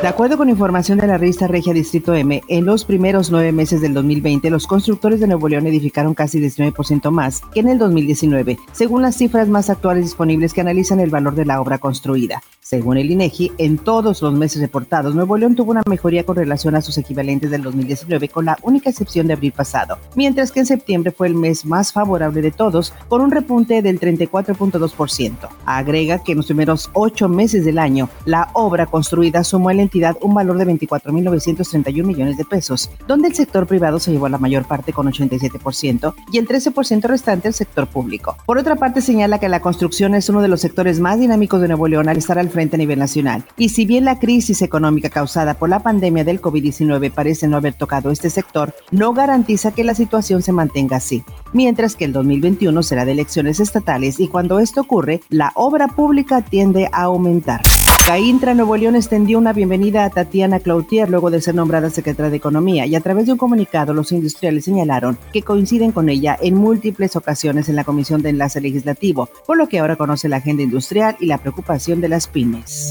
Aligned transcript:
De 0.00 0.06
acuerdo 0.06 0.36
con 0.36 0.48
información 0.48 0.98
de 0.98 1.08
la 1.08 1.18
revista 1.18 1.48
Regia 1.48 1.72
Distrito 1.72 2.14
M, 2.14 2.40
en 2.46 2.64
los 2.64 2.84
primeros 2.84 3.32
nueve 3.32 3.50
meses 3.50 3.80
del 3.80 3.94
2020, 3.94 4.48
los 4.48 4.68
constructores 4.68 5.18
de 5.18 5.26
Nuevo 5.26 5.48
León 5.48 5.66
edificaron 5.66 6.14
casi 6.14 6.38
19% 6.38 7.10
más 7.10 7.42
que 7.52 7.58
en 7.58 7.68
el 7.68 7.78
2019, 7.78 8.60
según 8.70 9.02
las 9.02 9.16
cifras 9.16 9.48
más 9.48 9.70
actuales 9.70 10.04
disponibles 10.04 10.54
que 10.54 10.60
analizan 10.60 11.00
el 11.00 11.10
valor 11.10 11.34
de 11.34 11.46
la 11.46 11.60
obra 11.60 11.78
construida. 11.78 12.40
Según 12.60 12.98
el 12.98 13.10
INEGI, 13.10 13.52
en 13.56 13.78
todos 13.78 14.20
los 14.20 14.34
meses 14.34 14.60
reportados, 14.60 15.14
Nuevo 15.14 15.38
León 15.38 15.56
tuvo 15.56 15.70
una 15.70 15.82
mejoría 15.88 16.24
con 16.24 16.36
relación 16.36 16.76
a 16.76 16.82
sus 16.82 16.98
equivalentes 16.98 17.50
del 17.50 17.62
2019, 17.62 18.28
con 18.28 18.44
la 18.44 18.58
única 18.62 18.90
excepción 18.90 19.26
de 19.26 19.32
abril 19.32 19.52
pasado, 19.52 19.98
mientras 20.14 20.52
que 20.52 20.60
en 20.60 20.66
septiembre 20.66 21.10
fue 21.10 21.28
el 21.28 21.34
mes 21.34 21.64
más 21.64 21.94
favorable 21.94 22.42
de 22.42 22.50
todos, 22.50 22.92
con 23.08 23.22
un 23.22 23.30
repunte 23.30 23.80
del 23.80 23.98
34.2%. 23.98 25.48
Agrega 25.64 26.22
que 26.22 26.32
en 26.32 26.38
los 26.38 26.46
primeros 26.46 26.90
ocho 26.92 27.28
meses 27.30 27.64
del 27.64 27.78
año, 27.78 28.10
la 28.26 28.50
obra 28.52 28.84
construida 28.84 29.42
sumó 29.44 29.72
la 29.72 29.87
un 30.20 30.34
valor 30.34 30.58
de 30.58 30.66
24.931 30.66 32.04
millones 32.04 32.36
de 32.36 32.44
pesos, 32.44 32.90
donde 33.06 33.28
el 33.28 33.34
sector 33.34 33.66
privado 33.66 33.98
se 33.98 34.10
llevó 34.10 34.28
la 34.28 34.38
mayor 34.38 34.66
parte 34.66 34.92
con 34.92 35.10
87% 35.10 36.14
y 36.32 36.38
el 36.38 36.46
13% 36.46 37.02
restante 37.02 37.48
el 37.48 37.54
sector 37.54 37.86
público. 37.86 38.36
Por 38.46 38.58
otra 38.58 38.76
parte, 38.76 39.00
señala 39.00 39.38
que 39.38 39.48
la 39.48 39.60
construcción 39.60 40.14
es 40.14 40.28
uno 40.28 40.42
de 40.42 40.48
los 40.48 40.60
sectores 40.60 41.00
más 41.00 41.18
dinámicos 41.18 41.60
de 41.60 41.68
Nuevo 41.68 41.88
León 41.88 42.08
al 42.08 42.16
estar 42.16 42.38
al 42.38 42.50
a 42.58 42.76
nivel 42.76 42.98
nacional. 42.98 43.44
Y 43.56 43.68
si 43.68 43.84
bien 43.84 44.04
la 44.04 44.18
crisis 44.18 44.62
económica 44.62 45.10
causada 45.10 45.54
por 45.54 45.68
la 45.68 45.80
pandemia 45.80 46.24
del 46.24 46.40
COVID-19 46.40 47.12
parece 47.12 47.46
no 47.46 47.56
haber 47.56 47.74
tocado 47.74 48.10
este 48.10 48.30
sector, 48.30 48.74
no 48.90 49.12
garantiza 49.12 49.72
que 49.72 49.84
la 49.84 49.94
situación 49.94 50.42
se 50.42 50.52
mantenga 50.52 50.96
así. 50.96 51.22
Mientras 51.52 51.94
que 51.94 52.04
el 52.04 52.12
2021 52.12 52.82
será 52.82 53.04
de 53.04 53.12
elecciones 53.12 53.60
estatales 53.60 54.18
y 54.20 54.28
cuando 54.28 54.58
esto 54.58 54.80
ocurre, 54.80 55.20
la 55.28 55.52
obra 55.54 55.88
pública 55.88 56.42
tiende 56.42 56.88
a 56.92 57.02
aumentar. 57.02 57.62
Caintra 58.08 58.54
Nuevo 58.54 58.74
León 58.74 58.96
extendió 58.96 59.36
una 59.36 59.52
bienvenida 59.52 60.06
a 60.06 60.08
Tatiana 60.08 60.60
Cloutier 60.60 61.10
luego 61.10 61.30
de 61.30 61.42
ser 61.42 61.54
nombrada 61.54 61.90
secretaria 61.90 62.30
de 62.30 62.38
Economía 62.38 62.86
y 62.86 62.94
a 62.94 63.02
través 63.02 63.26
de 63.26 63.32
un 63.32 63.38
comunicado 63.38 63.92
los 63.92 64.12
industriales 64.12 64.64
señalaron 64.64 65.18
que 65.30 65.42
coinciden 65.42 65.92
con 65.92 66.08
ella 66.08 66.34
en 66.40 66.54
múltiples 66.54 67.16
ocasiones 67.16 67.68
en 67.68 67.76
la 67.76 67.84
Comisión 67.84 68.22
de 68.22 68.30
Enlace 68.30 68.62
Legislativo, 68.62 69.28
por 69.46 69.58
lo 69.58 69.68
que 69.68 69.78
ahora 69.78 69.96
conoce 69.96 70.26
la 70.30 70.38
agenda 70.38 70.62
industrial 70.62 71.18
y 71.20 71.26
la 71.26 71.36
preocupación 71.36 72.00
de 72.00 72.08
las 72.08 72.28
pymes. 72.28 72.88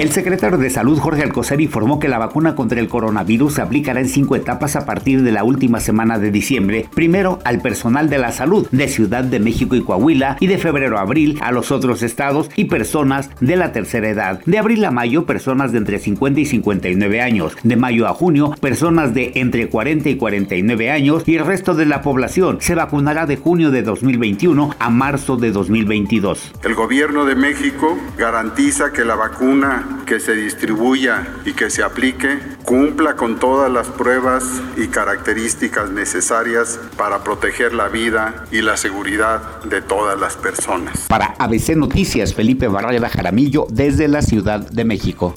El 0.00 0.12
secretario 0.12 0.56
de 0.56 0.70
Salud, 0.70 0.98
Jorge 0.98 1.22
Alcocer, 1.22 1.60
informó 1.60 1.98
que 1.98 2.08
la 2.08 2.16
vacuna 2.16 2.54
contra 2.54 2.80
el 2.80 2.88
coronavirus 2.88 3.52
se 3.52 3.60
aplicará 3.60 4.00
en 4.00 4.08
cinco 4.08 4.34
etapas 4.34 4.74
a 4.74 4.86
partir 4.86 5.22
de 5.22 5.30
la 5.30 5.44
última 5.44 5.78
semana 5.78 6.18
de 6.18 6.30
diciembre. 6.30 6.88
Primero 6.94 7.38
al 7.44 7.60
personal 7.60 8.08
de 8.08 8.16
la 8.16 8.32
salud 8.32 8.66
de 8.70 8.88
Ciudad 8.88 9.24
de 9.24 9.40
México 9.40 9.76
y 9.76 9.82
Coahuila 9.82 10.38
y 10.40 10.46
de 10.46 10.56
febrero 10.56 10.96
a 10.96 11.02
abril 11.02 11.38
a 11.42 11.52
los 11.52 11.70
otros 11.70 12.02
estados 12.02 12.48
y 12.56 12.64
personas 12.64 13.28
de 13.40 13.56
la 13.56 13.72
tercera 13.72 14.08
edad. 14.08 14.40
De 14.46 14.56
abril 14.56 14.82
a 14.86 14.90
mayo, 14.90 15.26
personas 15.26 15.70
de 15.70 15.76
entre 15.76 15.98
50 15.98 16.40
y 16.40 16.46
59 16.46 17.20
años. 17.20 17.52
De 17.62 17.76
mayo 17.76 18.08
a 18.08 18.14
junio, 18.14 18.54
personas 18.58 19.12
de 19.12 19.32
entre 19.34 19.68
40 19.68 20.08
y 20.08 20.16
49 20.16 20.90
años 20.90 21.24
y 21.26 21.36
el 21.36 21.44
resto 21.44 21.74
de 21.74 21.84
la 21.84 22.00
población 22.00 22.56
se 22.62 22.74
vacunará 22.74 23.26
de 23.26 23.36
junio 23.36 23.70
de 23.70 23.82
2021 23.82 24.76
a 24.78 24.88
marzo 24.88 25.36
de 25.36 25.52
2022. 25.52 26.52
El 26.64 26.74
gobierno 26.74 27.26
de 27.26 27.34
México 27.34 27.98
garantiza 28.16 28.94
que 28.94 29.04
la 29.04 29.14
vacuna 29.14 29.89
que 30.06 30.20
se 30.20 30.34
distribuya 30.34 31.26
y 31.44 31.52
que 31.52 31.70
se 31.70 31.82
aplique 31.82 32.38
cumpla 32.64 33.16
con 33.16 33.38
todas 33.38 33.70
las 33.70 33.88
pruebas 33.88 34.44
y 34.76 34.88
características 34.88 35.90
necesarias 35.90 36.78
para 36.96 37.24
proteger 37.24 37.74
la 37.74 37.88
vida 37.88 38.46
y 38.52 38.62
la 38.62 38.76
seguridad 38.76 39.62
de 39.64 39.82
todas 39.82 40.18
las 40.20 40.36
personas. 40.36 41.06
Para 41.08 41.34
ABC 41.38 41.70
Noticias, 41.76 42.34
Felipe 42.34 42.68
Barrera 42.68 43.08
Jaramillo 43.08 43.66
desde 43.70 44.08
la 44.08 44.22
Ciudad 44.22 44.60
de 44.60 44.84
México. 44.84 45.34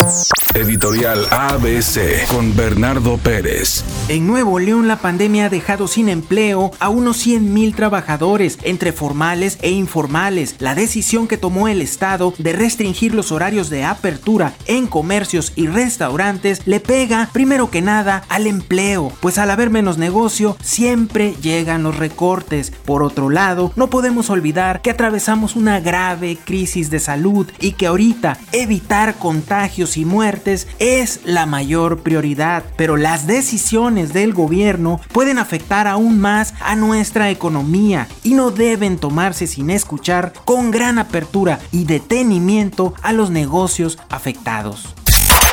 Editorial 0.54 1.26
ABC 1.32 2.28
con 2.28 2.56
Bernardo 2.56 3.18
Pérez. 3.18 3.84
En 4.08 4.28
Nuevo 4.28 4.60
León 4.60 4.88
la 4.88 4.98
pandemia 4.98 5.46
ha 5.46 5.50
dejado 5.50 5.88
sin 5.88 6.10
empleo 6.10 6.72
a 6.80 6.90
unos 6.90 7.18
100 7.18 7.54
mil 7.54 7.74
trabajadores, 7.74 8.60
entre 8.62 8.92
formales 8.92 9.58
e 9.62 9.72
informales. 9.72 10.56
La 10.60 10.76
decisión 10.76 11.28
que 11.28 11.38
tomó 11.38 11.68
el 11.68 11.82
Estado 11.82 12.36
de 12.38 12.54
restringir 12.54 13.16
los 13.16 13.32
horarios 13.32 13.72
de 13.72 13.84
apertura 13.84 14.33
en 14.66 14.88
comercios 14.88 15.54
y 15.56 15.68
restaurantes 15.68 16.62
le 16.66 16.80
pega 16.80 17.30
primero 17.34 17.70
que 17.70 17.84
nada 17.84 18.24
al 18.30 18.48
empleo, 18.48 19.12
pues 19.20 19.38
al 19.38 19.52
haber 19.52 19.70
menos 19.70 20.00
negocio 20.00 20.58
siempre 20.60 21.36
llegan 21.42 21.84
los 21.84 21.98
recortes. 21.98 22.72
Por 22.72 23.04
otro 23.04 23.30
lado, 23.30 23.72
no 23.76 23.92
podemos 23.92 24.32
olvidar 24.32 24.82
que 24.82 24.90
atravesamos 24.90 25.56
una 25.56 25.80
grave 25.80 26.38
crisis 26.44 26.90
de 26.90 27.00
salud 27.00 27.48
y 27.60 27.74
que 27.74 27.86
ahorita 27.86 28.40
evitar 28.52 29.16
contagios 29.16 29.98
y 29.98 30.06
muertes 30.06 30.68
es 30.80 31.20
la 31.26 31.46
mayor 31.46 32.02
prioridad, 32.02 32.64
pero 32.76 32.98
las 32.98 33.28
decisiones 33.28 34.14
del 34.14 34.34
gobierno 34.34 35.00
pueden 35.12 35.38
afectar 35.38 35.88
aún 35.88 36.20
más 36.20 36.56
a 36.60 36.76
nuestra 36.76 37.30
economía 37.30 38.08
y 38.24 38.34
no 38.34 38.50
deben 38.50 38.98
tomarse 38.98 39.46
sin 39.46 39.70
escuchar 39.70 40.34
con 40.44 40.72
gran 40.72 40.98
apertura 40.98 41.60
y 41.72 41.84
detenimiento 41.84 42.96
a 43.04 43.14
los 43.14 43.30
negocios 43.30 44.00
afectados. 44.24 44.86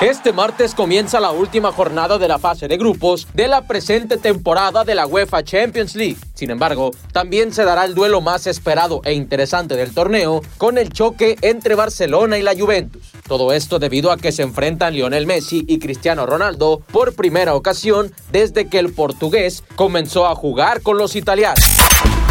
Este 0.01 0.33
martes 0.33 0.77
comienza 0.77 1.19
la 1.19 1.33
última 1.33 1.73
jornada 1.73 2.19
de 2.19 2.29
la 2.29 2.39
fase 2.39 2.69
de 2.69 2.77
grupos 2.77 3.27
de 3.35 3.49
la 3.49 3.67
presente 3.67 4.17
temporada 4.17 4.85
de 4.85 4.95
la 4.95 5.09
UEFA 5.09 5.43
Champions 5.43 5.97
League. 5.97 6.17
Sin 6.35 6.51
embargo, 6.51 6.93
también 7.13 7.53
se 7.53 7.65
dará 7.65 7.85
el 7.85 7.97
duelo 7.97 8.21
más 8.21 8.47
esperado 8.47 9.03
e 9.05 9.13
interesante 9.13 9.75
del 9.75 9.93
torneo 9.93 10.41
con 10.57 10.79
el 10.79 10.91
choque 10.91 11.37
entre 11.43 11.75
Barcelona 11.75 12.39
y 12.39 12.43
la 12.43 12.57
Juventus. 12.57 13.11
Todo 13.27 13.53
esto 13.53 13.81
debido 13.81 14.13
a 14.13 14.17
que 14.19 14.31
se 14.31 14.43
enfrentan 14.43 14.95
Lionel 14.95 15.27
Messi 15.27 15.65
y 15.67 15.81
Cristiano 15.81 16.27
Ronaldo 16.27 16.81
por 16.93 17.17
primera 17.17 17.57
ocasión 17.57 18.15
desde 18.31 18.69
que 18.69 18.79
el 18.79 18.93
portugués 18.93 19.65
comenzó 19.75 20.29
a 20.29 20.37
jugar 20.37 20.81
con 20.81 20.97
los 20.97 21.17
italianos. 21.17 21.61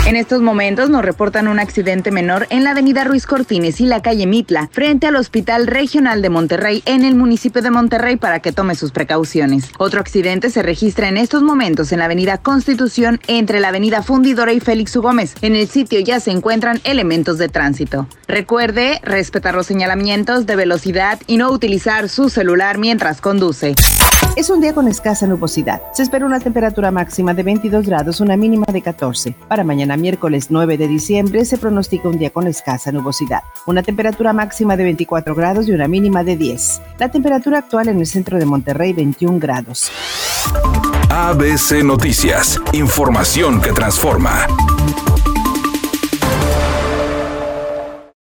En 0.06 0.16
estos 0.16 0.42
momentos 0.42 0.90
nos 0.90 1.04
reportan 1.04 1.48
un 1.48 1.60
accidente 1.60 2.10
menor 2.10 2.48
en 2.50 2.64
la 2.64 2.72
avenida 2.72 3.04
Ruiz 3.04 3.28
Cortines 3.28 3.80
y 3.80 3.86
la 3.86 4.02
calle 4.02 4.26
Mitla, 4.26 4.68
frente 4.72 5.06
al 5.06 5.16
Hospital 5.16 5.68
Regional 5.68 6.24
de 6.24 6.30
Monterrey 6.30 6.82
en 6.86 7.04
el 7.04 7.14
municipio 7.14 7.62
de 7.62 7.70
Monterrey 7.70 8.16
para 8.16 8.40
que 8.40 8.52
tome 8.52 8.74
sus 8.74 8.92
precauciones. 8.92 9.66
Otro 9.78 10.00
accidente 10.00 10.50
se 10.50 10.64
registra 10.64 11.10
en 11.10 11.18
estos 11.18 11.44
momentos 11.44 11.92
en 11.92 12.00
la 12.00 12.06
avenida 12.06 12.40
Constitución 12.40 13.20
entre 13.28 13.60
la 13.60 13.68
avenida 13.68 14.02
Fundidora 14.02 14.52
y 14.52 14.60
Félix 14.60 14.96
U. 14.96 15.02
Gómez. 15.02 15.36
En 15.42 15.56
el 15.56 15.68
sitio 15.68 16.00
ya 16.00 16.20
se 16.20 16.32
encuentran 16.32 16.82
elementos 16.86 17.38
de 17.38 17.50
tránsito. 17.50 18.08
Recuerde 18.28 19.00
respetar 19.04 19.54
los 19.54 19.68
señalamientos 19.68 20.48
de 20.48 20.56
velocidad 20.56 21.20
y 21.28 21.38
no 21.38 21.52
utilizar 21.52 22.10
su 22.10 22.30
celular 22.30 22.80
mientras 22.80 23.22
conduce. 23.22 23.76
Es 24.40 24.50
un 24.50 24.62
día 24.62 24.74
con 24.74 24.88
escasa 24.88 25.28
nubosidad. 25.28 25.82
Se 25.92 26.02
espera 26.02 26.26
una 26.26 26.40
temperatura 26.40 26.92
máxima 26.92 27.34
de 27.34 27.44
22 27.44 27.86
grados, 27.86 28.22
una 28.22 28.38
mínima 28.38 28.66
de 28.72 28.82
14. 28.82 29.36
Para 29.50 29.66
mañana 29.66 29.98
miércoles 29.98 30.48
9 30.50 30.78
de 30.78 30.88
diciembre 30.88 31.44
se 31.44 31.58
pronostica 31.58 32.08
un 32.08 32.18
día 32.18 32.30
con 32.30 32.48
escasa 32.48 32.90
nubosidad. 32.94 33.42
Una 33.68 33.84
temperatura 33.84 34.32
máxima 34.32 34.78
de 34.78 34.86
24 34.86 35.36
grados 35.36 35.68
y 35.68 35.74
una 35.74 35.90
mínima 35.90 36.24
de 36.24 36.38
10. 36.38 36.82
La 37.00 37.10
temperatura 37.10 37.58
actual 37.58 37.90
en 37.90 38.00
el 38.00 38.06
centro 38.06 38.40
de 38.40 38.46
Monterrey 38.46 38.94
21 38.94 39.40
grados. 39.40 39.92
ABC 41.10 41.84
Noticias. 41.84 42.62
Información 42.72 43.60
que 43.60 43.74
transforma. 43.74 44.48